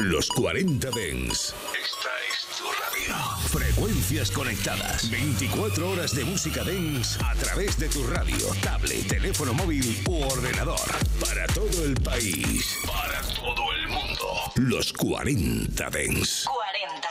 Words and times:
Los 0.00 0.30
40 0.30 0.90
Dens. 0.92 1.54
Esta 1.74 2.08
es 2.26 2.56
tu 2.56 2.64
radio. 2.64 3.14
Frecuencias 3.48 4.30
conectadas. 4.30 5.10
24 5.10 5.90
horas 5.90 6.16
de 6.16 6.24
música 6.24 6.64
Dens 6.64 7.18
a 7.22 7.34
través 7.34 7.78
de 7.78 7.86
tu 7.90 8.06
radio, 8.06 8.38
tablet, 8.62 9.06
teléfono 9.06 9.52
móvil 9.52 10.02
u 10.08 10.22
ordenador. 10.22 10.80
Para 11.20 11.46
todo 11.48 11.84
el 11.84 11.92
país. 11.96 12.78
Para 12.86 13.20
todo 13.20 13.72
el 13.74 13.88
mundo. 13.88 14.52
Los 14.56 14.90
40 14.94 15.90
Dens. 15.90 16.44
40. 16.46 17.08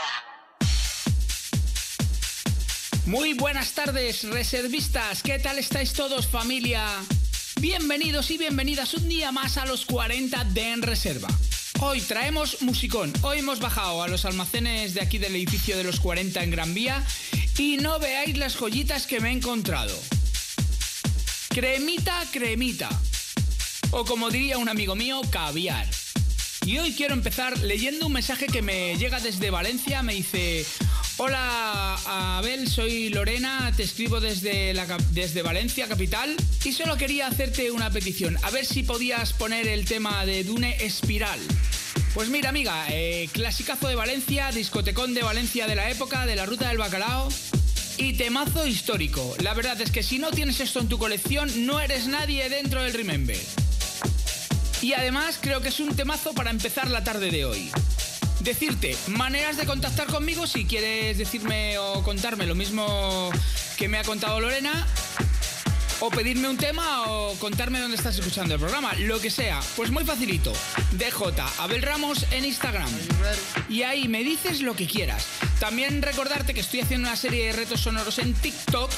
Muy 3.05 3.35
buenas 3.35 3.73
tardes, 3.73 4.23
reservistas. 4.23 5.21
¿Qué 5.21 5.37
tal 5.37 5.59
estáis 5.59 5.93
todos, 5.93 6.25
familia? 6.25 6.83
Bienvenidos 7.61 8.31
y 8.31 8.39
bienvenidas 8.39 8.95
un 8.95 9.07
día 9.07 9.31
más 9.31 9.57
a 9.57 9.67
los 9.67 9.85
40 9.85 10.43
de 10.45 10.71
En 10.71 10.81
Reserva. 10.81 11.29
Hoy 11.81 12.01
traemos 12.01 12.61
musicón. 12.61 13.13
Hoy 13.21 13.39
hemos 13.39 13.59
bajado 13.59 14.03
a 14.03 14.09
los 14.09 14.25
almacenes 14.25 14.93
de 14.93 15.01
aquí 15.01 15.17
del 15.17 15.35
edificio 15.35 15.77
de 15.77 15.85
los 15.85 16.01
40 16.01 16.43
en 16.43 16.51
Gran 16.51 16.73
Vía 16.73 17.01
y 17.57 17.77
no 17.77 17.99
veáis 17.99 18.37
las 18.37 18.57
joyitas 18.57 19.07
que 19.07 19.21
me 19.21 19.29
he 19.29 19.31
encontrado. 19.31 19.97
Cremita, 21.47 22.21
cremita. 22.31 22.89
O 23.91 24.03
como 24.03 24.29
diría 24.29 24.57
un 24.57 24.67
amigo 24.67 24.93
mío, 24.95 25.21
caviar. 25.31 25.87
Y 26.65 26.77
hoy 26.79 26.93
quiero 26.93 27.13
empezar 27.13 27.57
leyendo 27.59 28.07
un 28.07 28.13
mensaje 28.13 28.47
que 28.47 28.61
me 28.61 28.97
llega 28.97 29.21
desde 29.21 29.49
Valencia. 29.49 30.03
Me 30.03 30.13
dice, 30.13 30.65
hola 31.19 32.37
Abel, 32.37 32.67
soy 32.67 33.09
Lorena, 33.09 33.71
te 33.75 33.83
escribo 33.83 34.19
desde, 34.19 34.73
desde 35.11 35.41
Valencia, 35.41 35.87
capital. 35.87 36.35
Y 36.63 36.71
solo 36.71 36.97
quería 36.97 37.27
hacerte 37.27 37.71
una 37.71 37.89
petición, 37.89 38.37
a 38.43 38.49
ver 38.49 38.65
si 38.65 38.83
podías 38.83 39.33
poner 39.33 39.67
el 39.67 39.85
tema 39.85 40.25
de 40.25 40.43
Dune 40.43 40.77
Espiral. 40.83 41.39
Pues 42.13 42.29
mira 42.29 42.49
amiga, 42.49 42.85
eh, 42.89 43.29
clasicazo 43.33 43.87
de 43.87 43.95
Valencia, 43.95 44.51
discotecón 44.51 45.13
de 45.13 45.21
Valencia 45.21 45.67
de 45.67 45.75
la 45.75 45.89
época, 45.89 46.25
de 46.25 46.35
la 46.35 46.45
ruta 46.45 46.69
del 46.69 46.77
bacalao. 46.77 47.29
Y 47.97 48.13
temazo 48.13 48.65
histórico. 48.65 49.35
La 49.41 49.53
verdad 49.53 49.79
es 49.81 49.91
que 49.91 50.03
si 50.03 50.19
no 50.19 50.31
tienes 50.31 50.61
esto 50.61 50.79
en 50.79 50.87
tu 50.87 50.97
colección, 50.97 51.65
no 51.65 51.81
eres 51.81 52.07
nadie 52.07 52.47
dentro 52.47 52.81
del 52.81 52.93
Remember. 52.93 53.37
Y 54.81 54.93
además 54.93 55.37
creo 55.41 55.61
que 55.61 55.67
es 55.67 55.81
un 55.81 55.93
temazo 55.93 56.33
para 56.33 56.49
empezar 56.49 56.89
la 56.89 57.03
tarde 57.03 57.29
de 57.29 57.43
hoy. 57.43 57.69
Decirte, 58.41 58.95
maneras 59.07 59.57
de 59.57 59.65
contactar 59.65 60.07
conmigo 60.07 60.47
si 60.47 60.65
quieres 60.65 61.17
decirme 61.17 61.77
o 61.77 62.01
contarme 62.03 62.45
lo 62.45 62.55
mismo 62.55 63.29
que 63.77 63.87
me 63.87 63.97
ha 63.97 64.03
contado 64.03 64.39
Lorena. 64.39 64.87
O 66.01 66.09
pedirme 66.09 66.47
un 66.47 66.55
tema 66.55 67.11
o 67.11 67.35
contarme 67.39 67.81
dónde 67.81 67.97
estás 67.97 68.17
escuchando 68.17 68.53
el 68.53 68.59
programa, 68.59 68.93
lo 68.95 69.19
que 69.19 69.29
sea. 69.29 69.59
Pues 69.75 69.91
muy 69.91 70.05
facilito. 70.05 70.53
DJ 70.93 71.11
Abel 71.57 71.81
Ramos 71.81 72.25
en 72.31 72.45
Instagram. 72.45 72.89
Y 73.67 73.83
ahí 73.83 74.07
me 74.07 74.23
dices 74.23 74.61
lo 74.61 74.77
que 74.77 74.87
quieras. 74.87 75.25
También 75.59 76.01
recordarte 76.01 76.53
que 76.53 76.61
estoy 76.61 76.79
haciendo 76.79 77.09
una 77.09 77.17
serie 77.17 77.47
de 77.47 77.51
retos 77.51 77.81
sonoros 77.81 78.17
en 78.19 78.33
TikTok, 78.33 78.89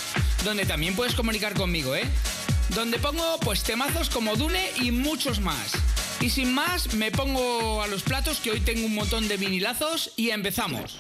donde 0.44 0.68
también 0.68 0.96
puedes 0.96 1.16
comunicar 1.16 1.56
conmigo, 1.56 1.96
¿eh? 1.96 2.04
Donde 2.76 3.00
pongo 3.00 3.38
pues 3.42 3.64
temazos 3.64 4.10
como 4.10 4.36
Dune 4.36 4.72
y 4.82 4.92
muchos 4.92 5.40
más. 5.40 5.72
Y 6.20 6.30
sin 6.30 6.54
más, 6.54 6.94
me 6.94 7.12
pongo 7.12 7.82
a 7.82 7.88
los 7.88 8.04
platos 8.04 8.40
que 8.40 8.52
hoy 8.52 8.60
tengo 8.60 8.86
un 8.86 8.96
montón 8.96 9.28
de 9.28 9.38
vinilazos 9.38 10.12
y 10.16 10.30
empezamos. 10.30 10.98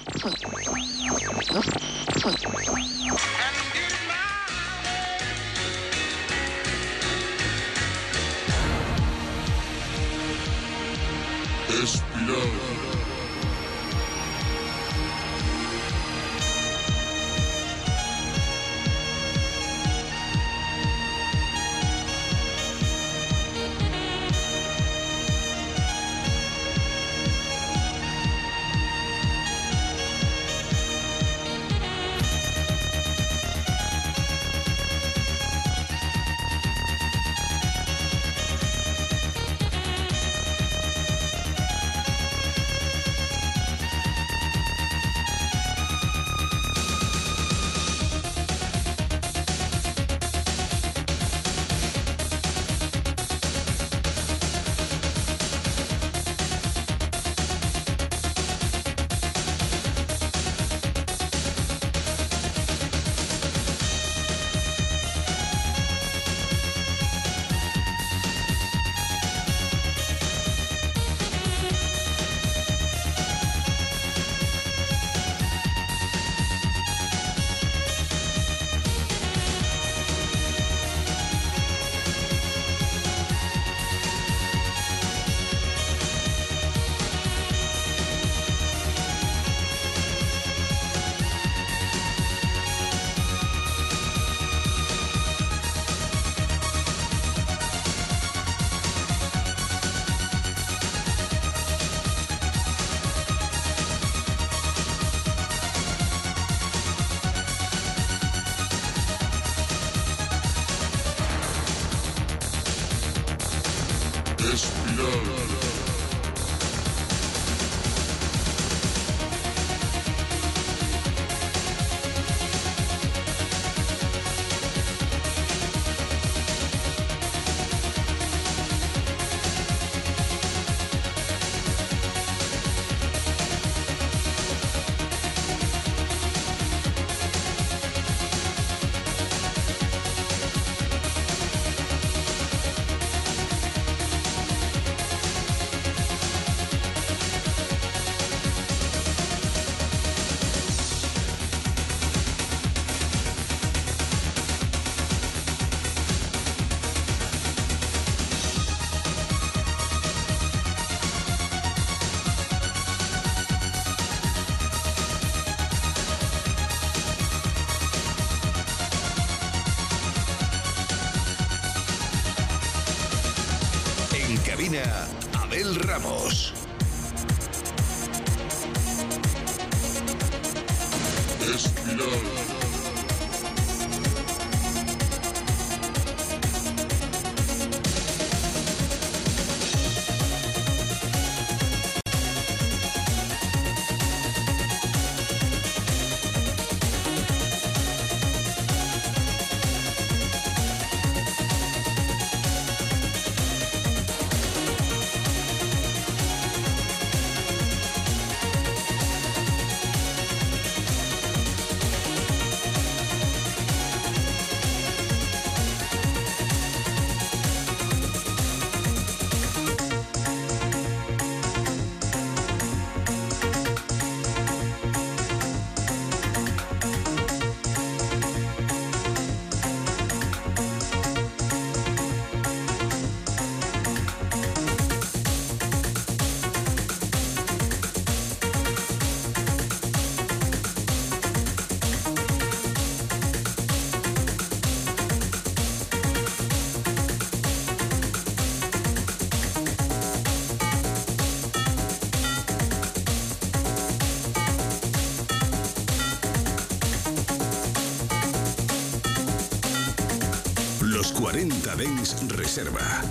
Reserva. 262.51 263.10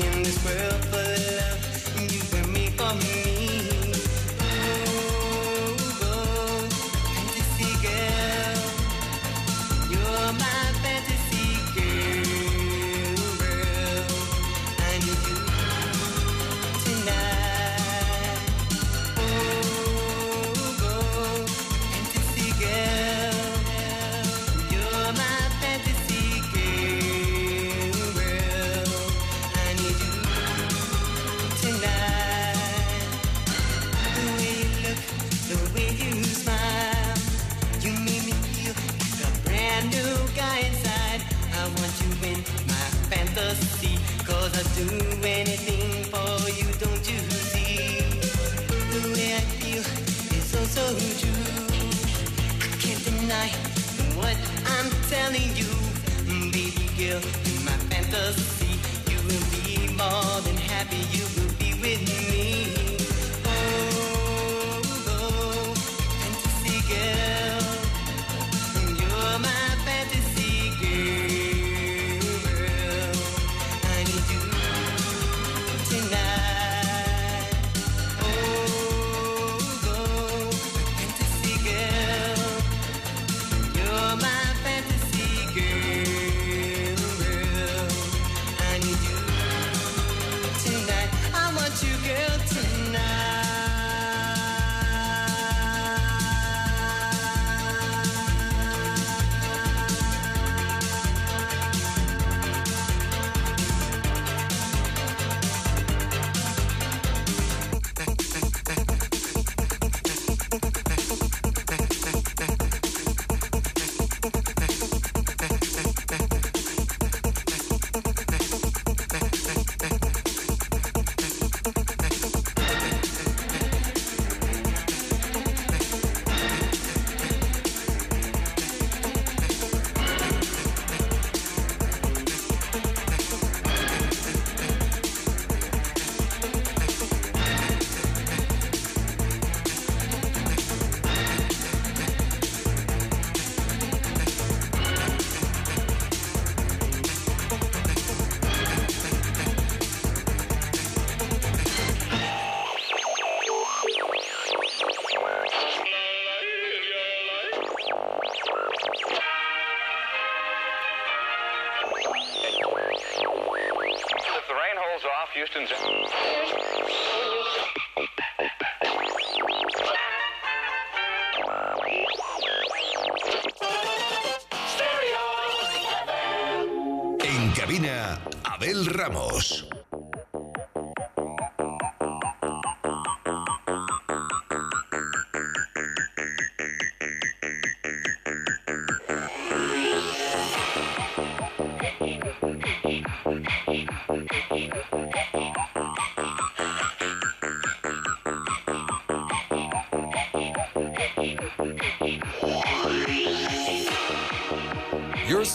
in 0.00 0.22
this 0.22 0.44
world. 0.44 0.97
you 60.98 61.37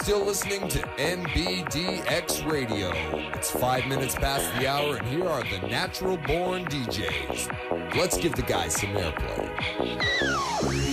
still 0.03 0.25
listening 0.25 0.67
to 0.67 0.79
NBDX 0.97 2.51
Radio. 2.51 2.91
It's 3.35 3.51
five 3.51 3.87
minutes 3.87 4.15
past 4.15 4.53
the 4.59 4.67
hour, 4.67 4.97
and 4.97 5.07
here 5.07 5.25
are 5.25 5.43
the 5.43 5.65
natural 5.69 6.17
born 6.17 6.65
DJs. 6.65 7.95
Let's 7.95 8.17
give 8.17 8.35
the 8.35 8.41
guys 8.41 8.75
some 8.75 8.89
airplay. 8.89 10.92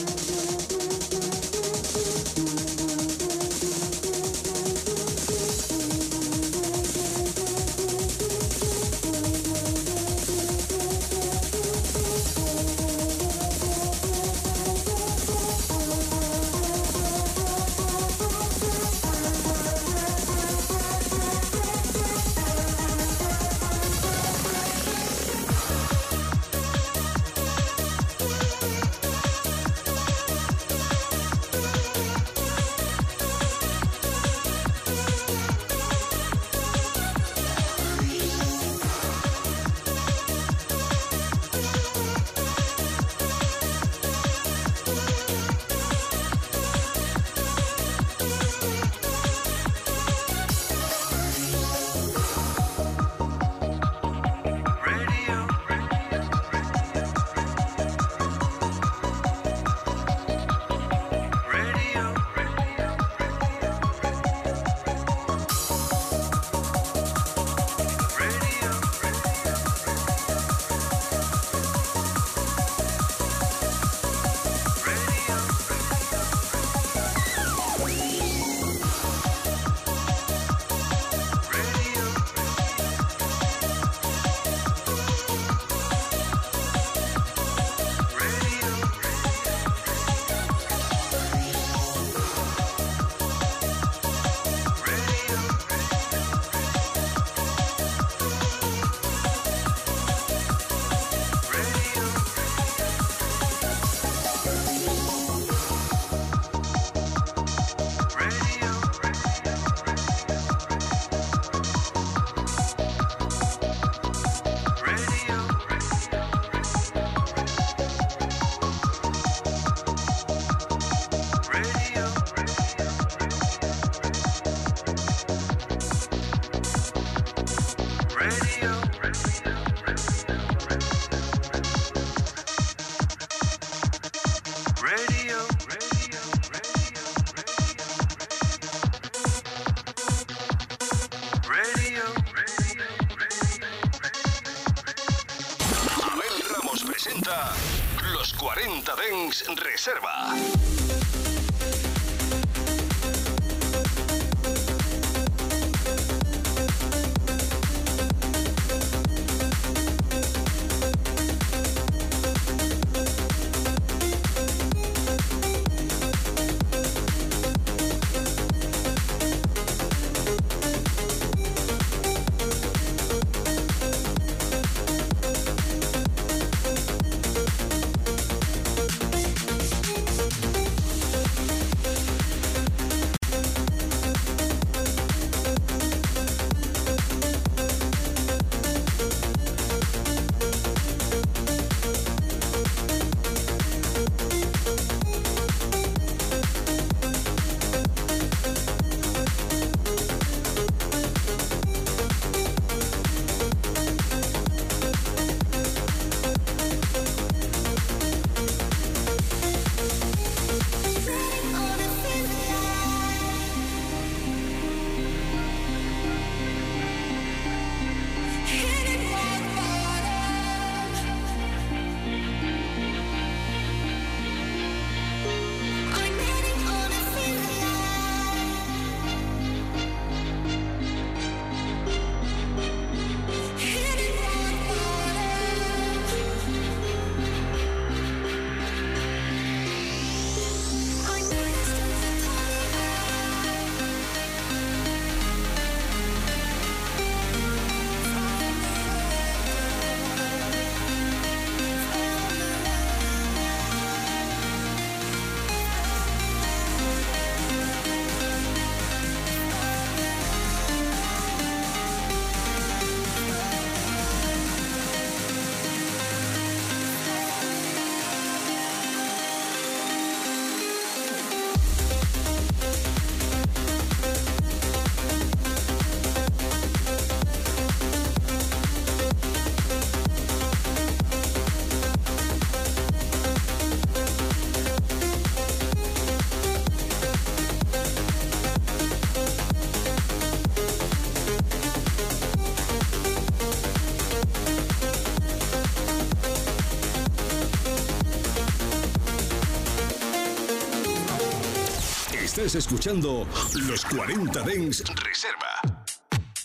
Estás 302.33 302.55
escuchando 302.55 303.27
Los 303.67 303.83
40 303.83 304.41
Dens 304.43 304.85
Reserva. 305.03 305.83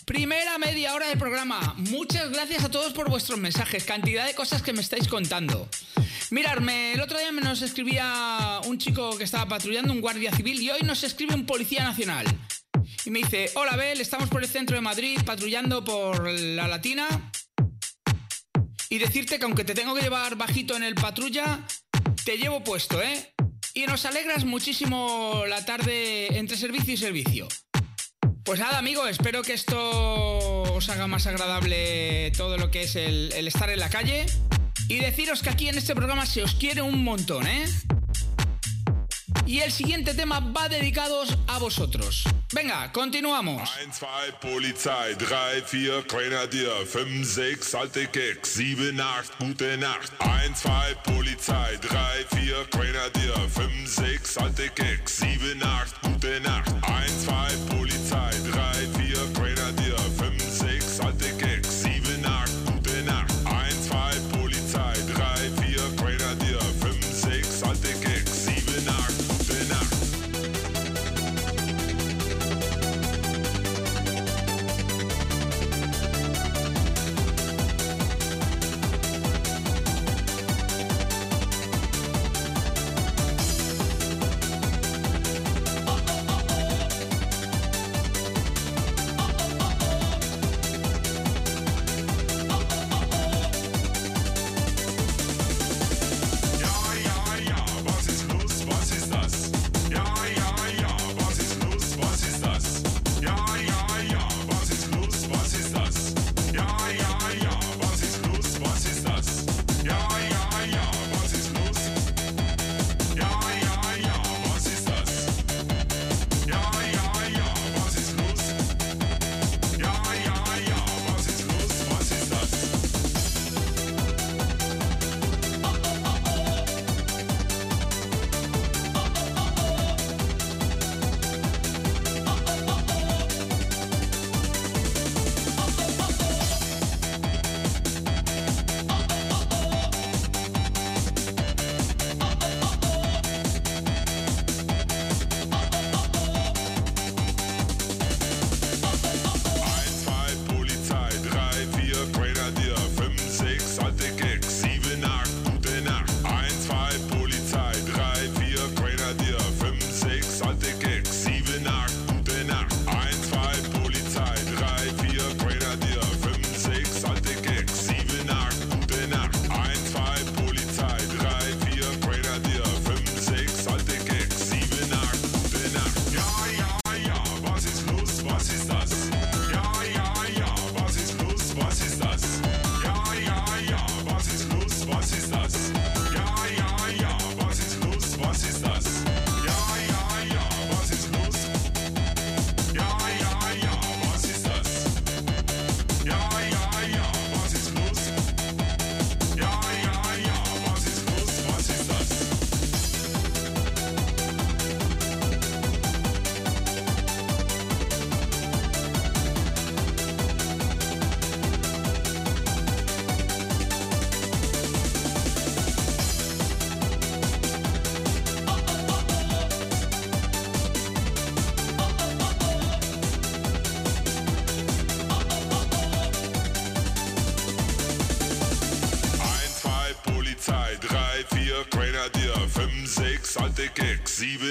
Primera 0.03 0.57
media 0.57 0.93
hora 0.93 1.07
del 1.07 1.17
programa. 1.17 1.75
Muchas 1.77 2.29
gracias 2.29 2.65
a 2.65 2.69
todos 2.69 2.91
por 2.91 3.09
vuestros 3.09 3.39
mensajes. 3.39 3.85
Cantidad 3.85 4.25
de 4.25 4.35
cosas 4.35 4.61
que 4.61 4.73
me 4.73 4.81
estáis 4.81 5.07
contando. 5.07 5.69
Mirarme, 6.29 6.91
el 6.91 6.99
otro 6.99 7.17
día 7.17 7.31
me 7.31 7.39
nos 7.39 7.61
escribía 7.61 8.59
un 8.65 8.77
chico 8.77 9.17
que 9.17 9.23
estaba 9.23 9.47
patrullando, 9.47 9.93
un 9.93 10.01
guardia 10.01 10.35
civil, 10.35 10.61
y 10.61 10.69
hoy 10.71 10.81
nos 10.81 11.05
escribe 11.05 11.33
un 11.33 11.45
policía 11.45 11.85
nacional. 11.85 12.25
Y 13.05 13.09
me 13.09 13.19
dice, 13.19 13.51
hola 13.55 13.77
Bel, 13.77 14.01
estamos 14.01 14.27
por 14.27 14.43
el 14.43 14.49
centro 14.49 14.75
de 14.75 14.81
Madrid 14.81 15.17
patrullando 15.25 15.85
por 15.85 16.29
la 16.29 16.67
Latina. 16.67 17.31
Y 18.89 18.97
decirte 18.97 19.39
que 19.39 19.45
aunque 19.45 19.63
te 19.63 19.73
tengo 19.73 19.95
que 19.95 20.01
llevar 20.01 20.35
bajito 20.35 20.75
en 20.75 20.83
el 20.83 20.95
patrulla, 20.95 21.65
te 22.25 22.37
llevo 22.37 22.61
puesto, 22.61 23.01
¿eh? 23.01 23.36
Y 23.77 23.85
nos 23.85 24.05
alegras 24.05 24.43
muchísimo 24.43 25.43
la 25.47 25.63
tarde 25.63 26.35
entre 26.35 26.57
servicio 26.57 26.95
y 26.95 26.97
servicio. 26.97 27.47
Pues 28.43 28.59
nada, 28.59 28.79
amigo, 28.79 29.05
espero 29.05 29.43
que 29.43 29.53
esto 29.53 29.77
os 30.63 30.89
haga 30.89 31.05
más 31.05 31.27
agradable 31.27 32.31
todo 32.35 32.57
lo 32.57 32.71
que 32.71 32.81
es 32.81 32.95
el, 32.95 33.31
el 33.33 33.47
estar 33.47 33.69
en 33.69 33.79
la 33.79 33.91
calle. 33.91 34.25
Y 34.87 34.95
deciros 34.95 35.43
que 35.43 35.51
aquí 35.51 35.69
en 35.69 35.77
este 35.77 35.93
programa 35.93 36.25
se 36.25 36.41
os 36.41 36.55
quiere 36.55 36.81
un 36.81 37.03
montón, 37.03 37.45
¿eh? 37.45 37.65
Y 39.47 39.61
el 39.61 39.71
siguiente 39.71 40.13
tema 40.13 40.41
va 40.41 40.67
dedicados 40.67 41.37
a 41.47 41.57
vosotros. 41.57 42.25
Venga, 42.53 42.91
continuamos. 42.91 43.69
1, 43.81 43.93
2, 43.97 44.35
Polizei, 44.41 45.15
3, 45.17 45.63
4, 45.63 46.03
Grenadier, 46.03 46.85
5, 46.85 47.23
6, 47.23 47.75
alte 47.75 48.09
Keks, 48.09 48.49
7, 48.49 48.99
8, 48.99 49.31
gute 49.39 49.77
Nacht. 49.77 50.11
1, 50.19 50.53
2, 50.53 50.95
Polizei, 51.05 51.77
3, 51.79 52.25
4, 52.29 52.67
Grenadier, 52.71 53.49
5, 53.49 53.87
6, 53.87 54.37
alte 54.37 54.69
Keks, 54.75 55.17
7, 55.17 55.63
8, 55.63 55.95
gute 56.03 56.39
Nacht. 56.41 56.69
1, 56.81 57.25
2, 57.25 57.57
Polizei, 57.69 58.31
3, 58.51 58.87
4, 58.91 58.96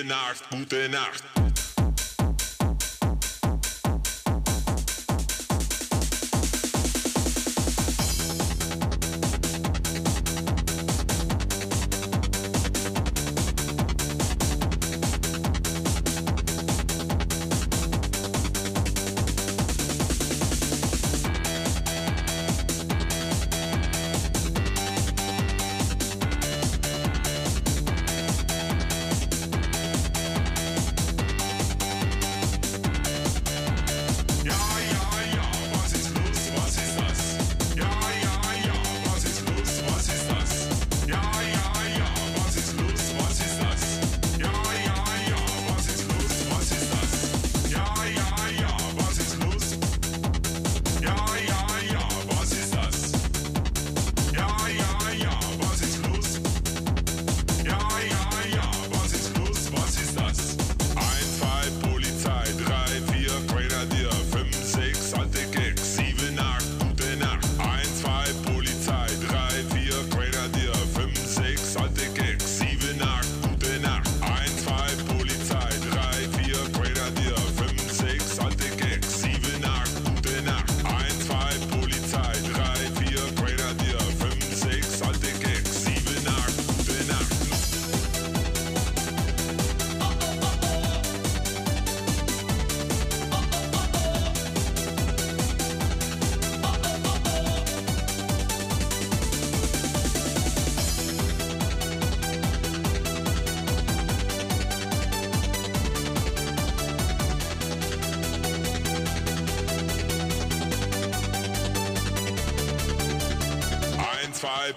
Keks, 0.07 0.09
sieben, 0.09 0.13
acht, 0.13 0.51
gute 0.51 0.89
Nacht. 0.89 1.36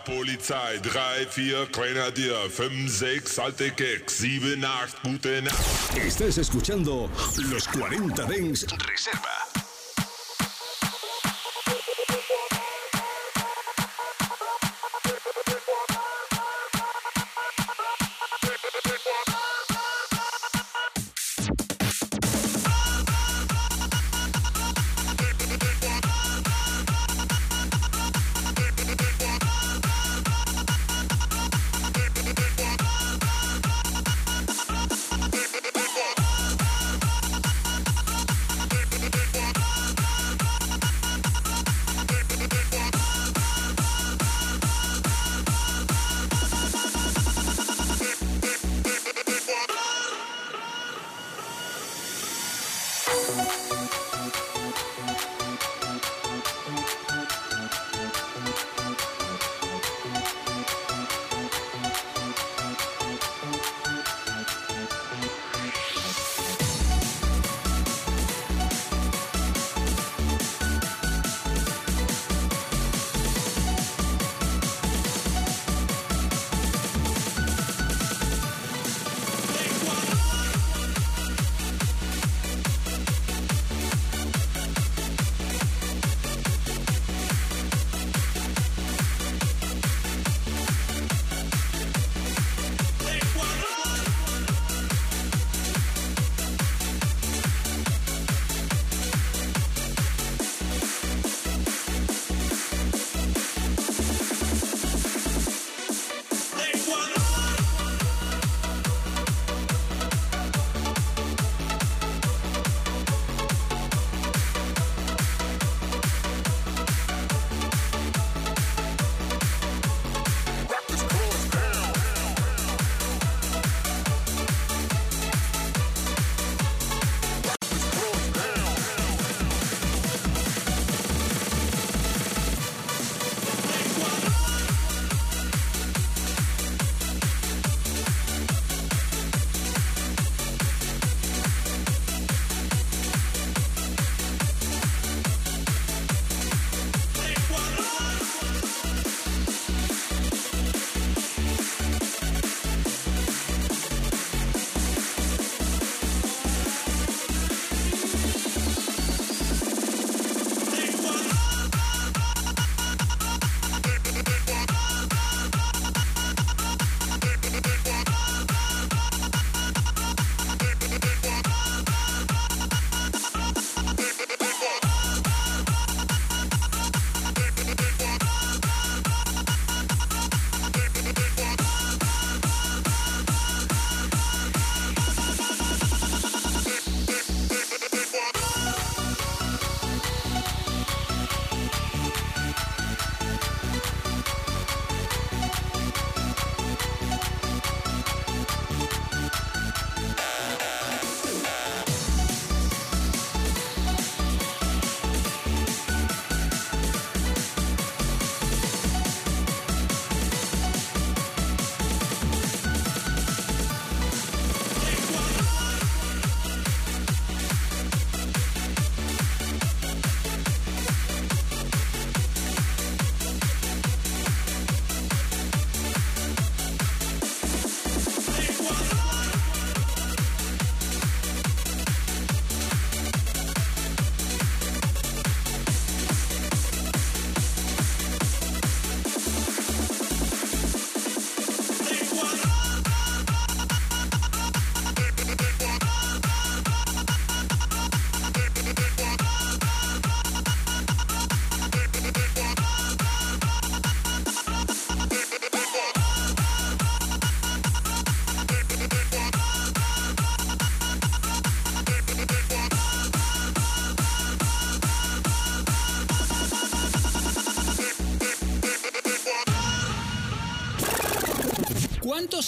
Polizei, 0.06 0.80
3, 0.82 1.26
4, 1.26 1.68
Grenadier, 1.72 2.50
5, 2.50 2.90
6, 2.90 3.40
alte 3.40 3.72
Keks, 3.72 4.18
7, 4.18 4.58
8, 4.66 4.96
gute 5.04 5.42
Nacht. 5.42 5.98
Estás 5.98 6.38
escuchando 6.38 7.10
Los 7.50 7.68
40 7.68 8.26
Dens 8.26 8.66
Reserva. 8.88 9.39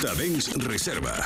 Los 0.00 0.12
40 0.12 0.14
Dens 0.14 0.54
Reserva. 0.64 1.24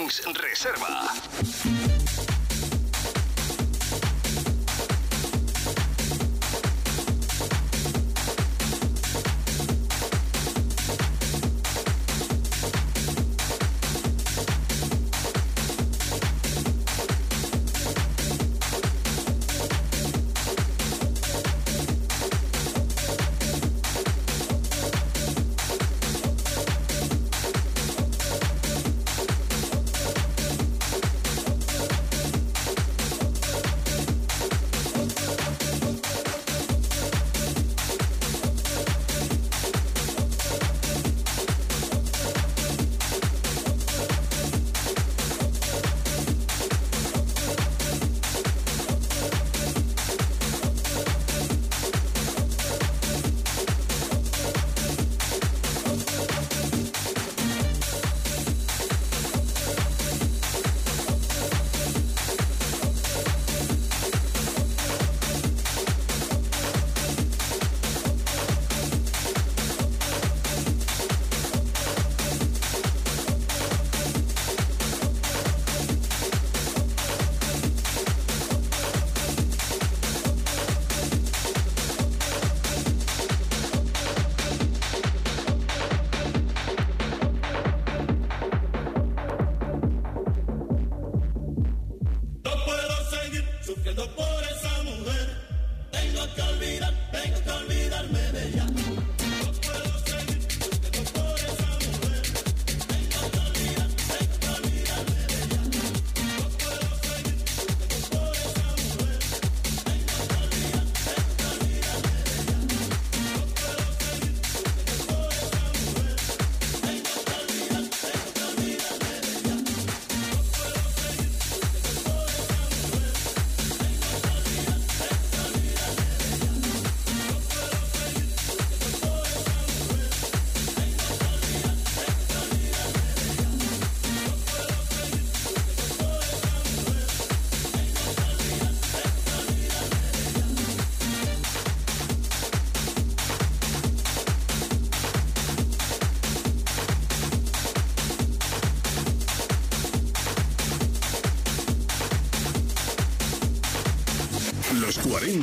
40 0.00 0.22
Dens 0.24 0.38
Reserva. 0.38 0.89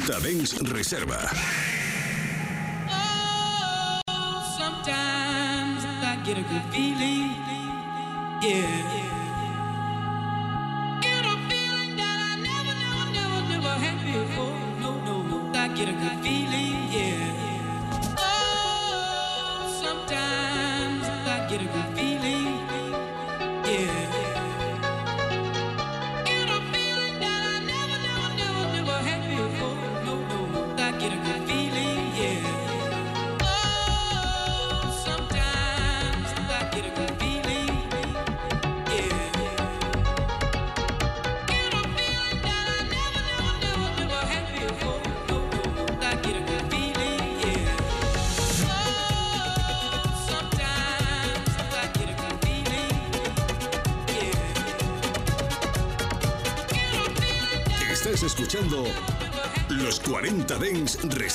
40 0.07 0.21
Dens 0.21 0.55
Reserva. 0.71 1.29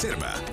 Reserva. 0.02 0.51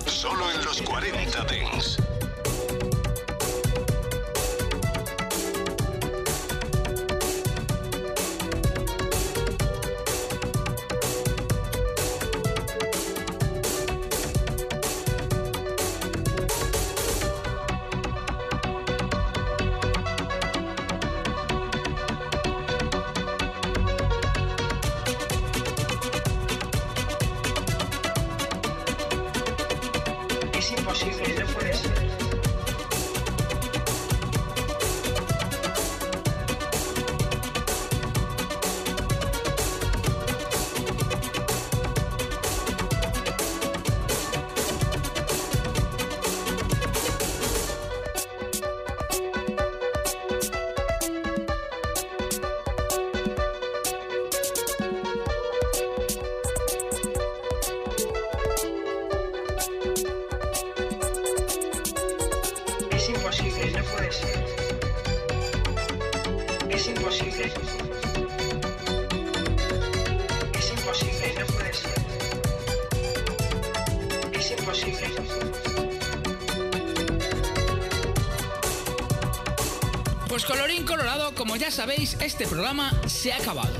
Sabéis, 81.70 82.16
este 82.20 82.46
programa 82.46 82.92
se 83.06 83.32
ha 83.32 83.36
acabado. 83.36 83.72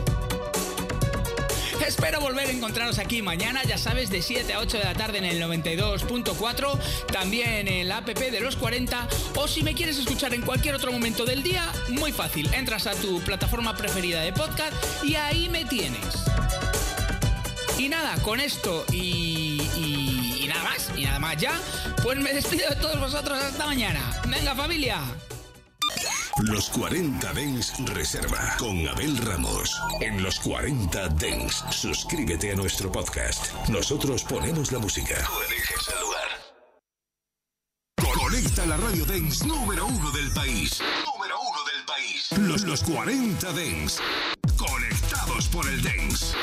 Espero 1.86 2.20
volver 2.20 2.46
a 2.46 2.50
encontraros 2.52 2.98
aquí 2.98 3.20
mañana, 3.22 3.62
ya 3.64 3.76
sabes, 3.78 4.10
de 4.10 4.22
7 4.22 4.52
a 4.52 4.60
8 4.60 4.78
de 4.78 4.84
la 4.84 4.94
tarde 4.94 5.18
en 5.18 5.24
el 5.24 5.40
92.4, 5.42 6.78
también 7.10 7.66
en 7.68 7.88
la 7.88 7.98
app 7.98 8.06
de 8.08 8.40
los 8.40 8.56
40, 8.56 9.08
o 9.34 9.48
si 9.48 9.62
me 9.62 9.74
quieres 9.74 9.98
escuchar 9.98 10.32
en 10.34 10.42
cualquier 10.42 10.74
otro 10.74 10.92
momento 10.92 11.24
del 11.24 11.42
día, 11.42 11.64
muy 11.88 12.12
fácil, 12.12 12.48
entras 12.54 12.86
a 12.86 12.92
tu 12.94 13.20
plataforma 13.22 13.76
preferida 13.76 14.20
de 14.20 14.32
podcast 14.32 14.72
y 15.02 15.14
ahí 15.16 15.48
me 15.48 15.64
tienes. 15.64 16.04
Y 17.78 17.88
nada, 17.88 18.14
con 18.22 18.40
esto 18.40 18.84
y- 18.92 19.62
y 19.76 20.46
nada 20.48 20.62
más, 20.64 20.90
y 20.96 21.04
nada 21.04 21.18
más 21.18 21.36
ya, 21.38 21.58
pues 22.02 22.18
me 22.18 22.32
despido 22.34 22.68
de 22.68 22.76
todos 22.76 23.00
vosotros 23.00 23.42
hasta 23.42 23.66
mañana. 23.66 24.00
Venga 24.28 24.54
familia. 24.54 25.00
Los 26.50 26.68
40 26.70 27.32
Dens 27.32 27.72
Reserva 27.94 28.56
con 28.58 28.86
Abel 28.88 29.16
Ramos. 29.18 29.80
En 30.00 30.20
los 30.20 30.40
40 30.40 31.08
Dens, 31.10 31.64
suscríbete 31.70 32.50
a 32.50 32.56
nuestro 32.56 32.90
podcast. 32.90 33.52
Nosotros 33.68 34.24
ponemos 34.24 34.72
la 34.72 34.80
música. 34.80 35.14
Tú 35.24 35.32
eliges 35.48 35.88
el 35.94 36.00
lugar. 36.00 36.28
Conecta 38.16 38.66
la 38.66 38.76
radio 38.78 39.04
Dens 39.04 39.46
número 39.46 39.86
uno 39.86 40.10
del 40.10 40.32
país. 40.32 40.82
Número 41.14 41.36
uno 41.40 41.58
del 41.72 41.84
país. 41.86 42.28
Los, 42.36 42.62
los 42.62 42.82
40 42.82 43.52
Dens. 43.52 44.00
Conectados 44.58 45.46
por 45.48 45.68
el 45.68 45.80
Dens. 45.82 46.34